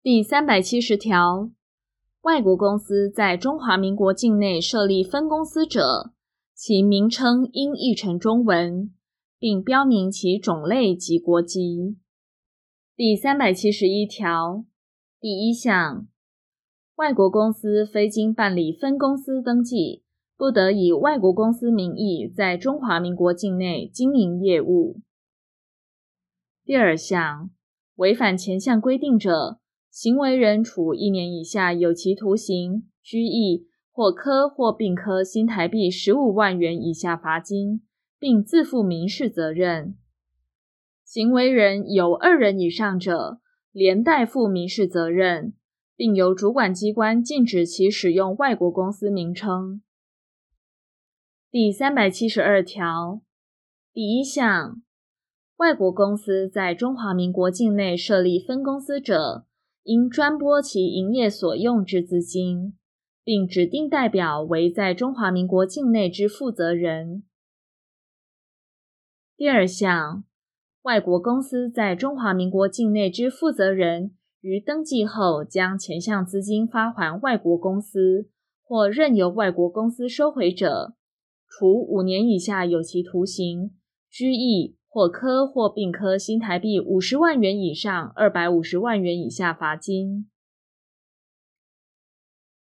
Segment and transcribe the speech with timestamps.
[0.00, 1.50] 第三百七十条，
[2.20, 6.12] 外国公司在中华民国境内设立分公司者，
[6.54, 8.94] 其名称应译成中文，
[9.40, 11.96] 并标明其种类及国籍。
[12.94, 14.64] 第三百七十一条
[15.20, 16.06] 第一项，
[16.94, 20.04] 外国公司非经办理分公司登记，
[20.36, 25.00] 不得以外国公司名义在中华民国境内经营业务。
[26.64, 27.50] 第二项，
[27.96, 29.58] 违反前项规定者，
[30.00, 37.82] 行为人处一年以下有期徒刑、拘役，或科或并科新台币十五万元以下罚金，
[38.16, 39.96] 并自负民事责任。
[41.04, 43.40] 行为人有二人以上者，
[43.72, 45.54] 连带负民事责任，
[45.96, 49.82] 并由主管机关禁止其使用外国公司名称。
[51.50, 53.20] 第三百七十二条
[53.92, 54.80] 第一项，
[55.56, 59.47] 外国公司在中华民国境内设立分公司者，
[59.88, 62.74] 应专拨其营业所用之资金，
[63.24, 67.22] 并指定代表为在中华民国境内之负责人。
[69.34, 70.24] 第二项，
[70.82, 78.28] 外国公司在中华民国境内之负责人于登记后，将前项资金发还外国公司，
[78.62, 80.92] 或任由外国公司收回者，
[81.48, 83.74] 处五年以下有期徒刑、
[84.10, 84.76] 拘役。
[84.88, 90.28] 或科或并科新台币五十万元以上二百五十万元以下罚金。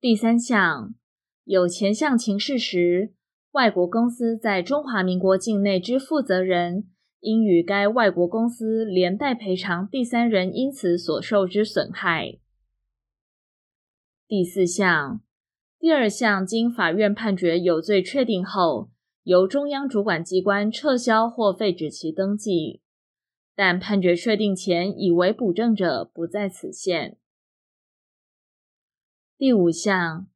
[0.00, 0.94] 第三项，
[1.44, 3.12] 有前项情事时，
[3.50, 6.88] 外国公司在中华民国境内之负责人，
[7.20, 12.38] 应与该外国公司连带赔偿第三人因此所受之损害。
[14.26, 15.20] 第四项，
[15.78, 18.90] 第二项经法院判决有罪确定后，
[19.24, 22.80] 由中央主管机关撤销或废止其登记，
[23.54, 27.16] 但判决确定前已为补正者不在此限。
[29.38, 30.26] 第五项，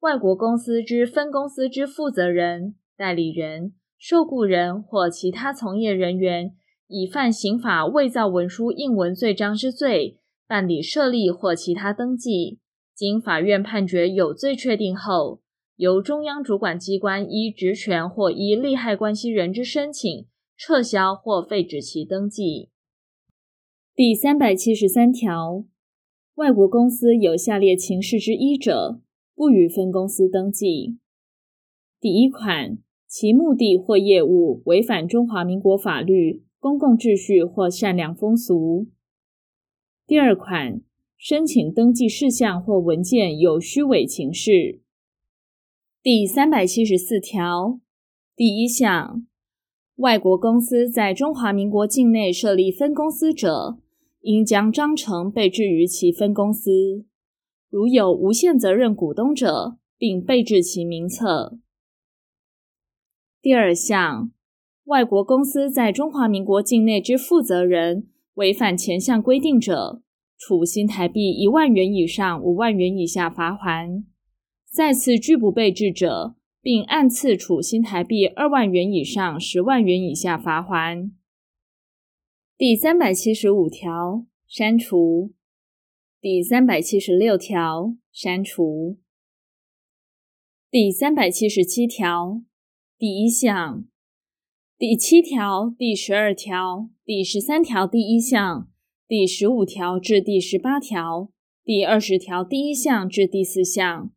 [0.00, 6.54] 外国公司之分公司之负责人、代理人、受雇人或其他从业人员，
[6.86, 12.58] 以犯刑法伪造文书印文罪章之罪，办理设立或其他登记，
[12.94, 15.40] 经法院判决有罪确定后，
[15.76, 20.26] 由中央主管机关依职权或依利害关系人之申请，
[20.56, 22.70] 撤销或废止其登记。
[23.92, 25.64] 第三百七十三条，
[26.36, 29.00] 外国公司有下列情事之一者，
[29.34, 30.96] 不予分公司登记。
[32.00, 38.86] 第一款，其目的或业务违反中华民国法律、公共秩序或善良风俗。
[40.06, 40.82] 第二款，
[41.16, 44.82] 申请登记事项或文件有虚伪情事。
[46.04, 47.80] 第三百七十四条
[48.36, 49.24] 第一项，
[49.94, 53.78] 外国公司在中华民国境内设立分公司者，
[54.20, 57.06] 应将章程备置于其分公司，
[57.70, 61.58] 如有无限责任股东者，并备置其名册。
[63.40, 64.30] 第二项，
[64.84, 70.02] 外国公司在中华民国境内之负责人违反前项规定者，
[70.36, 74.04] 处新台币一万元以上五万元以下罚锾。
[74.74, 81.12] 再次拒不备置者，并按次处新台币二万元以上十万元以下罚锾。
[82.56, 85.32] 第三百七十五条删除。
[86.20, 88.98] 第三百七十六条删除。
[90.68, 92.42] 第三百七十七条
[92.98, 93.84] 第一项、
[94.76, 98.68] 第七条、第十二条、第十三条第一项、
[99.06, 101.30] 第十五条至第十八条、
[101.62, 104.10] 第二十条第一项至第四项。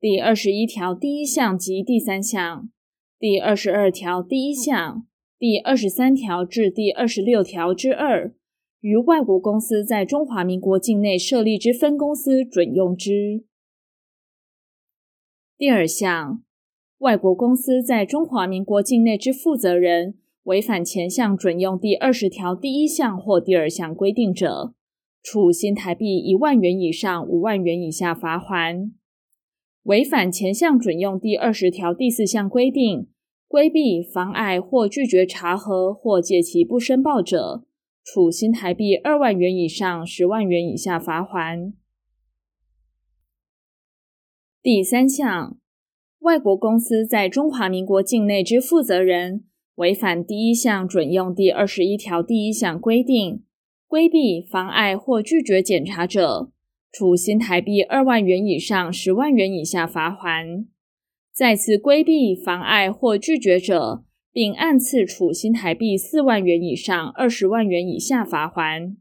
[0.00, 2.70] 第二十一条第一项及第三项，
[3.18, 5.04] 第二十二条第一项，
[5.36, 8.32] 第二十三条至第二十六条之二，
[8.80, 13.42] 于外国公司在中华民国境内设立之分公司准用之。
[15.56, 16.44] 第二项，
[16.98, 24.72] 外国公司在中华民国境内之负责人违反前项准用第二十条第一项或第二项规定者，
[25.24, 28.92] 处新台币一万元以上五万元以下罚锾。
[29.88, 33.06] 违反前项准用第二十条第四项规定，
[33.46, 37.64] 规避、妨碍或拒绝查核或借其不申报者，
[38.04, 41.72] 处新台币二万元以上十万元以下罚锾。
[44.60, 45.56] 第三项，
[46.18, 49.46] 外国公司在中华民国境内之负责人，
[49.76, 53.42] 违反第一项准用第二十一条第一项规定，
[53.86, 56.52] 规避、妨碍或拒绝检查者。
[56.90, 60.66] 处新台币二万元以上十万元以下罚锾，
[61.32, 68.96] 再次规避、妨碍或拒绝者，并按次处新台币四万元以上二十万元以下罚锾。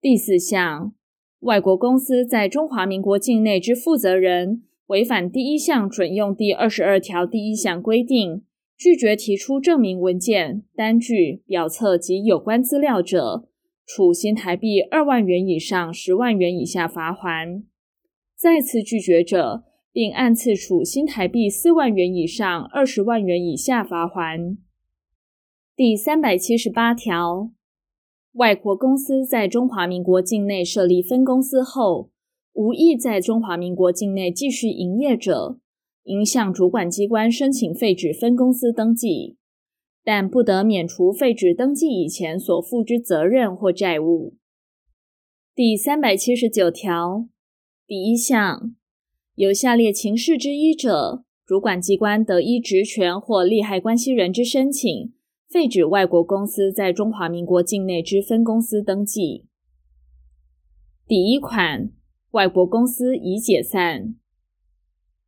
[0.00, 0.92] 第四项，
[1.40, 8.44] 外国公司在中华民国境内之负责人，违反第一项准用第二十二条第一项规定，
[8.76, 13.48] 拒绝提出证明文件、单据、表册及有关资料者，
[13.86, 17.62] 处新台币二万元以上十万元以下罚锾；
[18.36, 19.62] 再次拒绝者，
[19.92, 24.56] 并按次处新台币四万元以上二十万元以下罚锾。
[25.76, 27.52] 第三百七十八条，
[28.32, 32.10] 外国公司在中华民国境内设立分公司后，
[32.54, 35.60] 无意在中华民国境内继续营业者，
[36.02, 39.36] 应向主管机关申请废止分公司登记，
[40.06, 44.36] 但不得免除废止登记以前所负之责任或债务。
[45.52, 47.26] 第三百七十九条
[47.88, 48.76] 第一项，
[49.34, 55.12] 有下列情事之一者，主管机关得依职权或利害关系人之申请，
[55.48, 59.46] 废止外国公司在中华民国境内之分公司登记。
[61.08, 61.90] 第一款。
[62.32, 64.14] 外国公司已解散。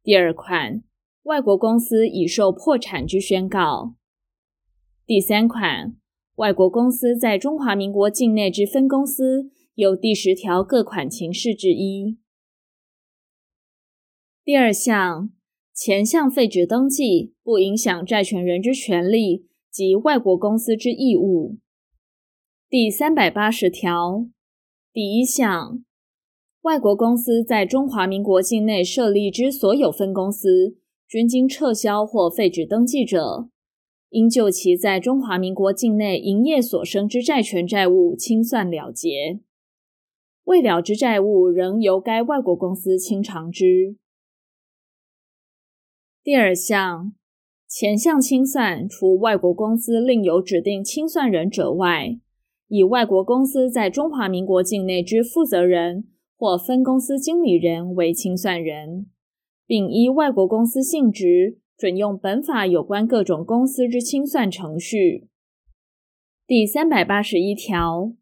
[0.03, 0.83] 第二款，
[1.23, 3.95] 外国公司已受破产之宣告。
[5.09, 5.97] 第三款，
[6.35, 12.19] 外国公司在中华民国境内之分公司有第十条各款情事之一。
[14.45, 15.31] 第二项，
[15.75, 21.57] 前项废止登记不影响债权人之权利及外国公司之义务。
[22.69, 24.27] 第三百八十条
[24.93, 25.83] 第一项。
[26.61, 30.77] 外国公司在中华民国境内设立之所有分公司，
[31.09, 33.49] 均经撤销或废止登记者，
[34.11, 39.41] 应就其在中华民国境内营业所生之债权债务清算了结。
[40.45, 43.97] 未了之债务，仍由该外国公司清偿之。
[46.23, 47.13] 第二项，
[47.67, 52.19] 前项清算，除外国公司另有指定清算人者外，
[52.69, 56.09] 以外国公司在中华民国境内之负责人。
[56.41, 59.11] 或分公司经理人为清算人，
[59.67, 65.29] 并依外国公司性质准用本法有关各种公司之清算程序。
[66.45, 68.15] 第三百八十一条，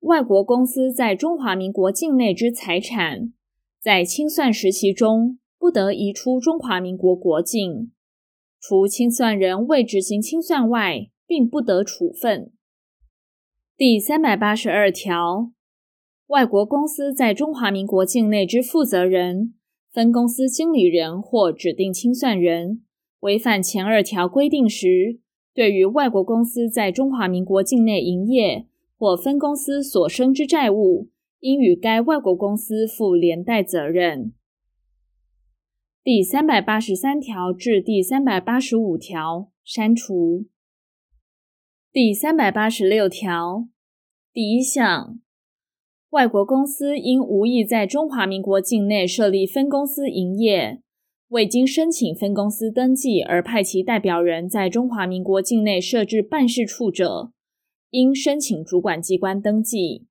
[0.00, 3.32] 外国公司在中华民国境内之财产，
[3.80, 7.92] 在清算时期中不得移出中华民国国境，
[8.60, 12.52] 除清算人未执行清算外，并不得处分。
[13.74, 15.50] 第三百八十二条。
[16.26, 19.52] 外国公司在中华民国境内之负责人、
[19.92, 22.82] 分公司经理人或指定清算人，
[23.20, 25.20] 违反前二条规定时，
[25.52, 28.66] 对于外国公司在中华民国境内营业
[28.96, 31.10] 或分公司所生之债务，
[31.40, 34.32] 应与该外国公司负连带责任。
[36.02, 40.46] 第三百八十三条至第三百八十五条删除。
[41.92, 43.68] 第三百八十六条
[44.32, 45.18] 第一项。
[46.12, 50.82] 外国公司因无意在中华民国境内设立分公司营业，
[51.28, 57.32] 未经申请分公司登记而派其代表人在中华民国境内设置办事处者，
[57.88, 60.04] 应申请主管机关登记。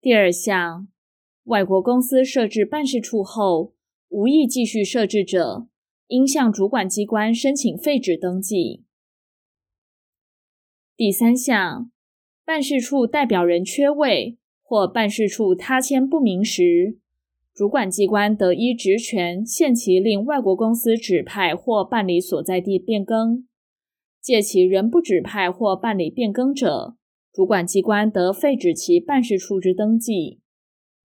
[0.00, 0.86] 第二项，
[1.44, 3.74] 外国公司设置办事处后，
[4.08, 5.66] 无意继续设置者，
[6.06, 8.84] 应向主管机关申请废止登记。
[10.96, 11.91] 第三项。
[12.44, 16.98] 办事处代表人缺位或办事处他签不明时，
[17.54, 23.46] 主管机关得依职权限期令外国公司指派或办理所在地变更。
[24.20, 26.94] 借其仍不指派或办理变更者，
[27.32, 30.41] 主管机关得废止其办事处之登记。